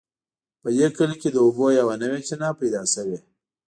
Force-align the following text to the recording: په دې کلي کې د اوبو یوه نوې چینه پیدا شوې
په 0.61 0.69
دې 0.77 0.87
کلي 0.97 1.15
کې 1.21 1.29
د 1.31 1.37
اوبو 1.45 1.65
یوه 1.79 1.95
نوې 2.01 2.19
چینه 2.27 2.49
پیدا 2.59 2.81
شوې 2.93 3.17